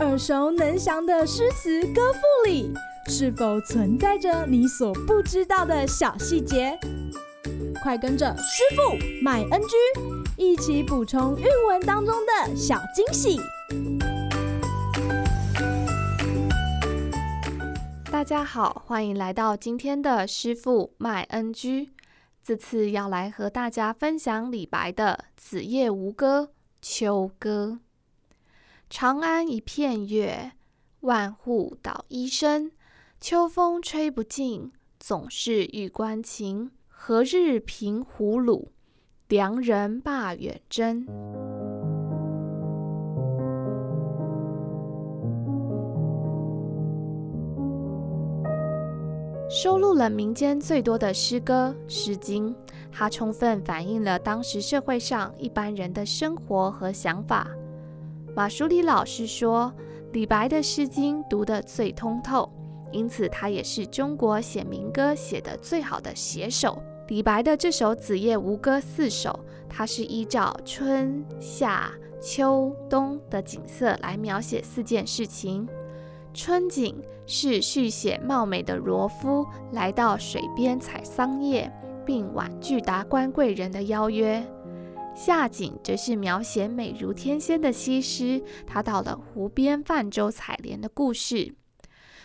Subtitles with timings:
[0.00, 2.72] 耳熟能详的诗词歌赋里，
[3.08, 6.78] 是否存在着你所不知道的小细节？
[7.82, 9.76] 快跟着师傅麦恩居
[10.36, 13.38] 一起补充韵文当中的小惊喜！
[18.10, 21.90] 大家好，欢迎来到今天的师傅麦恩居。
[22.42, 26.42] 这次要来和大家分享李白的《子夜吴歌·
[26.82, 27.80] 秋歌》。
[28.90, 30.52] 长安一片月，
[31.00, 32.70] 万户捣衣声。
[33.20, 34.70] 秋风吹不尽，
[35.00, 36.70] 总是玉关情。
[36.86, 38.68] 何日平胡虏，
[39.28, 41.06] 良人罢远征？
[49.50, 52.50] 收录了民间最多的诗歌《诗经》，
[52.92, 57.48] 它充分反映了当时社会上一般人的生活和想法。
[58.36, 59.72] 马书礼老师说，
[60.12, 62.50] 李白的《诗经》读得最通透，
[62.90, 66.76] 因此他也是中国写民歌写得最好的写手。
[67.06, 75.68] 李白的这首《子夜吴歌》四首，它是依照春夏秋冬的景色来描写四件事情。
[76.32, 81.70] 春景是续写貌美的罗敷来到水边采桑叶，
[82.04, 84.42] 并婉拒达官贵人的邀约；
[85.14, 91.54] 夏景则是描写美如天仙的西施，她到了湖边泛舟采莲的故事。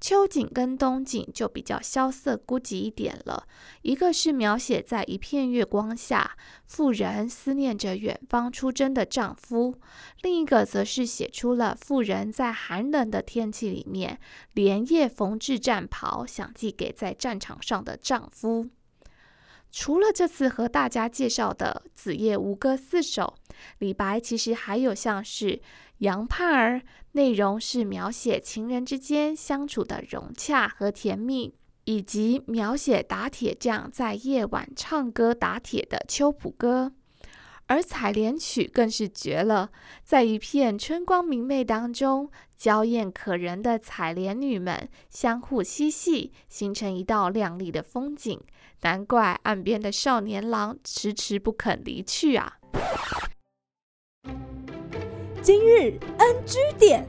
[0.00, 3.46] 秋景跟冬景就比较萧瑟孤寂一点了，
[3.82, 9.74] 一个是描写在一片月光下，妇人思念着远方出征的丈夫；
[10.22, 14.18] 另一个则是写出了妇人在寒冷的天气里面
[14.54, 18.70] 连夜缝制战袍，想寄给在战场上的丈夫。
[19.72, 23.34] 除了这次和大家介绍的《子夜吴歌》四首，
[23.78, 25.46] 李白其实还有像是
[25.98, 26.78] 《杨盼儿》，
[27.12, 31.54] 内容是描写情人之间相处的融洽和甜蜜，
[31.84, 36.92] 以及描写打铁匠在夜晚唱歌打铁的《秋浦歌》。
[37.70, 39.70] 而《采莲曲》更是绝了，
[40.02, 48.40] 在一片春光明媚当中，娇艳可人的采莲女们相互嬉戏，形成一道亮丽的风景。
[48.80, 52.58] 难怪岸边的少年郎迟迟不肯离去啊！
[55.40, 57.06] 今日 NG 点，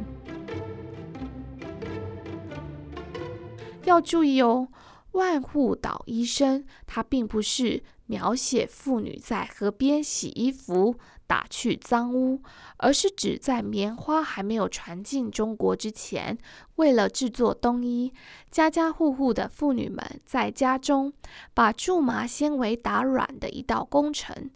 [3.86, 4.68] 要注意哦。
[5.12, 10.96] 万户捣衣声，它并不是描写妇女在河边洗衣服、
[11.28, 12.42] 打去脏污，
[12.78, 16.38] 而是指在棉花还没有传进中国之前，
[16.76, 18.14] 为了制作冬衣，
[18.50, 21.12] 家家户户的妇女们在家中
[21.54, 24.50] 把苎麻纤维打软的一道工程，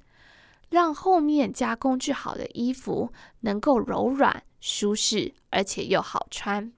[0.70, 3.12] 让后面加工制好的衣服
[3.42, 6.72] 能够柔软、舒适，而且又好穿。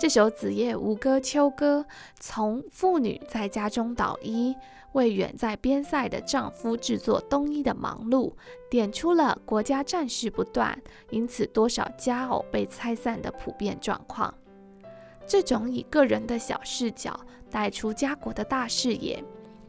[0.00, 1.84] 这首《子夜吴歌·秋歌》
[2.18, 4.56] 从妇女在家中捣衣，
[4.92, 8.32] 为远在边塞的丈夫制作冬衣的忙碌，
[8.70, 10.80] 点出了国家战事不断，
[11.10, 14.32] 因此多少佳偶被拆散的普遍状况。
[15.26, 19.22] 这种以个人的小视角带出家国的大视野，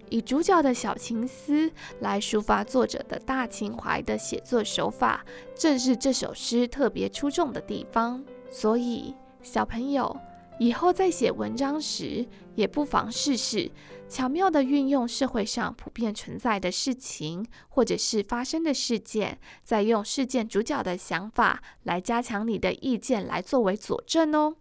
[0.08, 1.70] 以主角的小情思
[2.00, 8.24] 来抒发作者的大情怀的写作手法，正是这首诗特别出众的地方。
[8.50, 9.14] 所以。
[9.42, 10.16] 小朋友
[10.60, 13.72] 以后在写文章时，也不妨试试
[14.08, 24.56] 巧妙地运用社会上普遍存在的事情，或者是发生的事件，再用事件主角的想法来加强你的意见，来作为佐证哦。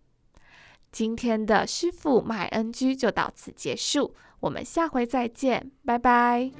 [0.90, 6.50] 今天的师傅麦恩居就到此结束，我们下回再见，拜拜。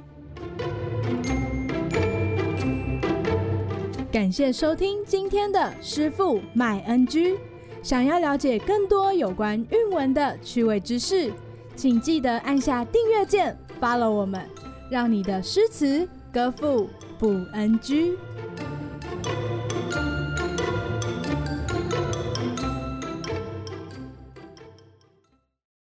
[4.11, 7.39] 感谢收听今天的师傅麦恩居。
[7.81, 11.31] 想要了解更多有关韵文的趣味知识，
[11.75, 14.47] 请记得按下订阅键，follow 我们，
[14.89, 16.87] 让你的诗词歌赋
[17.17, 18.15] 不 NG。